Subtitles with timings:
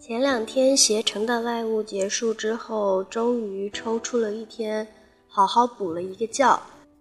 [0.00, 4.86] 前两天携程的外务结束之后，终于抽出了一天，
[5.26, 6.58] 好好补了一个觉。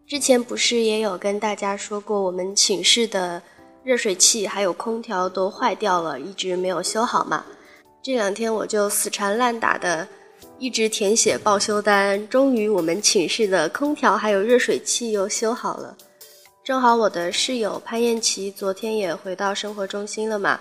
[0.08, 3.42] 之前不是也有跟大家说过，我们寝室的
[3.84, 7.46] 热水器还有空调都坏掉了，一直没有修好嘛。
[8.02, 10.08] 这两天我就死缠烂打的，
[10.58, 15.96] 一直填写报修单，终于我们寝室的空调还有热水器又修好了。
[16.64, 20.60] 正好我的室友潘艳琪昨天也回到生活中心了嘛。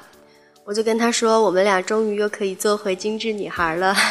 [0.68, 3.94] 我就跟他说，我们俩终于又可以做回精致女孩了。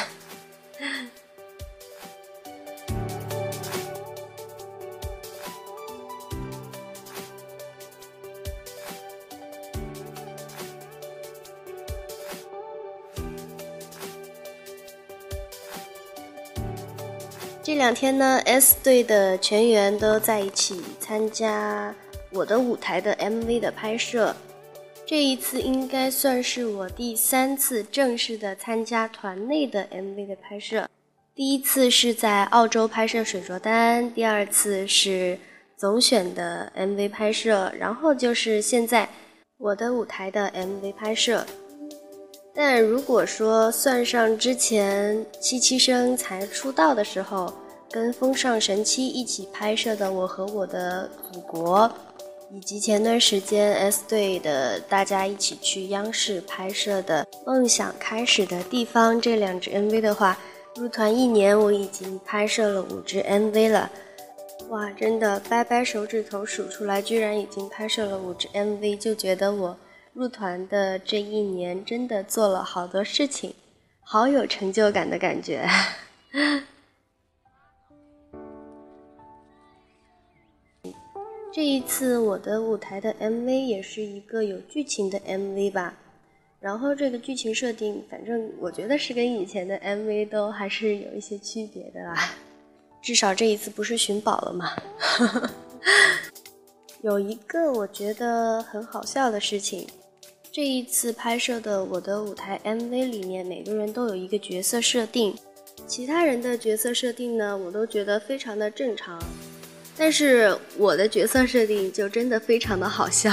[17.62, 21.94] 这两天呢，S 队的全员都在一起参加
[22.30, 24.34] 我的舞台的 MV 的拍摄。
[25.08, 30.89] 这一次应该算是我第三次正式的参加团内的 MV 的拍摄。
[31.36, 35.38] 第一次是在澳洲拍摄水着单，第二次是
[35.78, 39.08] 总选的 MV 拍摄，然后就是现在
[39.59, 41.45] 我的舞台的 MV 拍摄。
[42.56, 47.53] 但如果说算上之前七七生才出道的时候，
[47.92, 51.88] 跟风尚神七一起拍摄的《我和我的祖国》。
[52.56, 60.40] 以及前段时间 S 队的大家一起去央视拍摄的《梦想开始的地方》这两支 MV 的话，
[60.78, 63.91] 入团一年我已经拍摄了五支 MV 了，
[64.69, 69.78] 哇，真的掰掰手指头数出来，居然已经拍摄了五支 MV，就觉得我
[70.13, 73.53] 入团的这一年真的做了好多事情，
[74.00, 75.68] 好有成就感的感觉。
[81.56, 85.98] 这一次我的舞台的 MV 也是一个有剧情的 MV 吧，
[86.60, 92.36] 然后这个剧情设定，反正我觉得是跟以前的 MV 都还是有一些区别的啦，
[93.02, 94.70] 至少这一次不是寻宝了嘛。
[97.02, 99.88] 有一个我觉得很好笑的事情，
[100.52, 105.34] 这一次拍摄的我的舞台 MV 里面，每个人都有一个角色设定，
[105.88, 109.18] 其他人的角色设定呢，我都觉得非常的正常。
[109.97, 113.31] 但是我的角色设定就真的非常的好笑，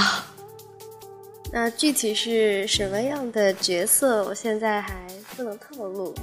[1.52, 5.06] 那具体是什么样的角色，我现在还
[5.36, 6.14] 不能透露。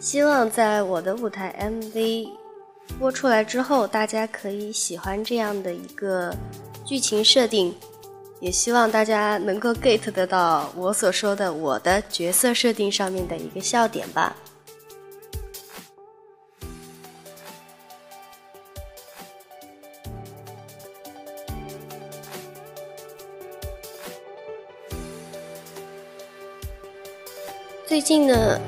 [0.00, 2.28] 希望在我的舞台 MV
[2.98, 6.34] 播出来之后，大家可以喜欢这样的一个
[6.84, 7.74] 剧情设定，
[8.40, 14.34] 也希望大家能够 get 得到我所说的我的角色设定上面的一个笑点吧。
[27.92, 28.58] 最近呢，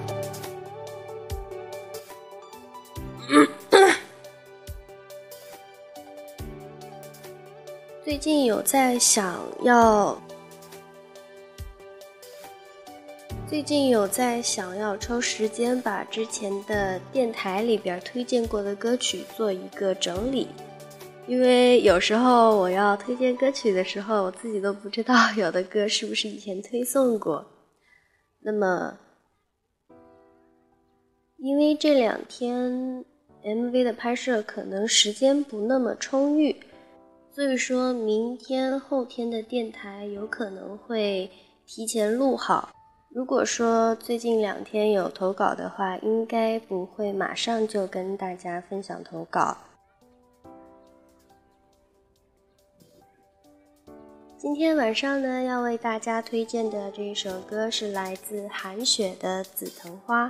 [8.04, 10.14] 最近有在想要，
[13.48, 20.48] 最近有在想要抽时间把之前的电台里边推荐过的歌曲做一个整理，
[21.26, 27.42] 因为有时候我要推荐歌曲的时候，我自己都不知道有的歌是不是以前推送过，
[28.40, 28.98] 那么。
[31.44, 33.04] 因为这两天
[33.42, 36.56] MV 的拍摄可能时间不那么充裕，
[37.30, 41.30] 所以说明天后天的电台有可能会
[41.66, 42.70] 提前录好。
[43.10, 49.58] 如果说最近两天有投稿的话，应该不会马上就跟大家分享投稿。
[54.38, 60.26] 今天晚上呢，要为大家推荐的这一首歌是来自韩雪的《紫藤花》。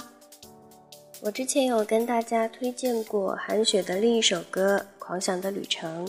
[1.25, 6.06] 我之前有跟大家推荐过韩雪的另一首歌《狂想的旅程》，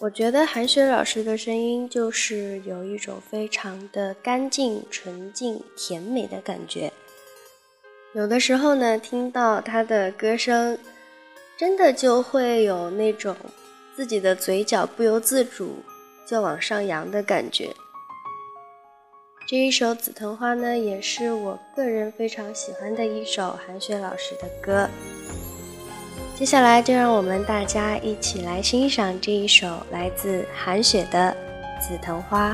[0.00, 6.92] 我觉得韩雪老师的声音就是有一种非常的干净、纯净、甜美的感觉。
[8.14, 10.76] 有的时候呢，听到她的歌声，
[11.56, 13.36] 真的就会有那种
[13.94, 15.76] 自己的嘴角不由自主
[16.26, 17.72] 就往上扬的感觉。
[19.48, 24.86] 这一首《紫藤花》呢，也是我个人非常喜欢的一首韩雪老师的歌。
[26.36, 31.34] 接下来就让我们大家一起来欣赏这一首来自韩雪的
[31.80, 32.50] 《紫藤花》。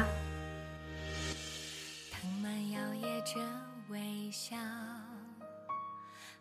[2.12, 3.40] 藤蔓摇曳着
[3.88, 4.54] 微笑，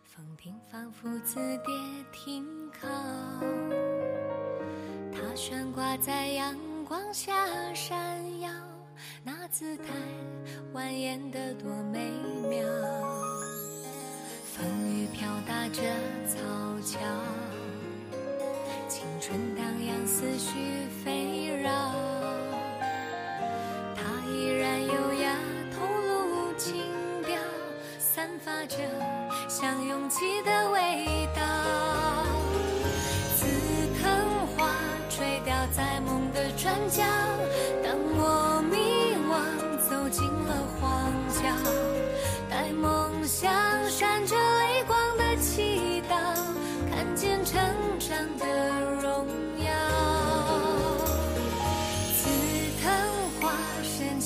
[0.04, 1.34] 风停仿佛字
[1.66, 1.66] 典
[2.12, 2.46] 停
[2.80, 2.86] 靠，
[5.12, 7.34] 它悬挂在阳光下
[7.74, 7.98] 闪
[8.40, 8.48] 耀，
[9.22, 9.84] 那姿态
[10.74, 12.10] 蜿蜒的多美
[12.48, 12.60] 妙。
[14.52, 15.82] 风雨飘打着
[16.28, 16.38] 草
[16.82, 16.98] 桥，
[18.88, 21.23] 青春荡漾，思绪飞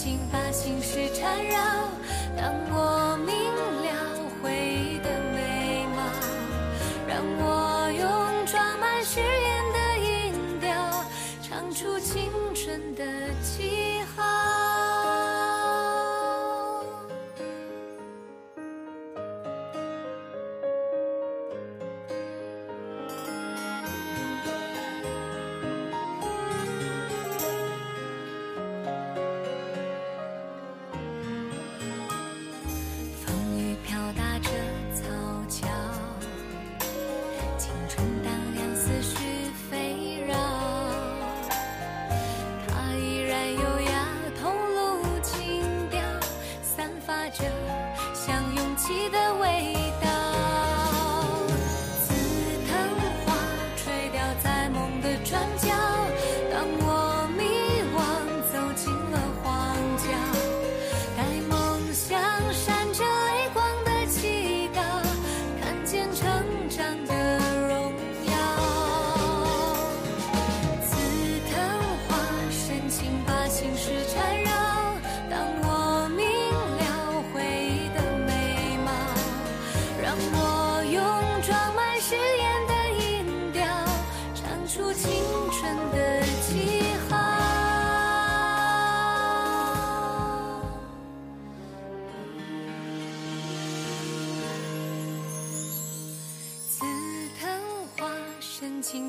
[0.00, 1.58] 请把心事缠绕，
[2.36, 3.07] 当我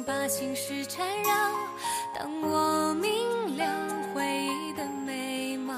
[0.04, 1.31] 把心事缠绕，
[2.16, 3.66] 当我明了
[4.13, 5.74] 回忆的美貌，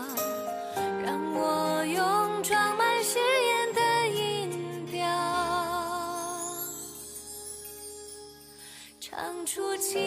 [1.03, 5.05] 让我用装满誓言的音调，
[8.99, 9.99] 唱出情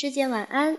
[0.00, 0.78] 师姐晚安，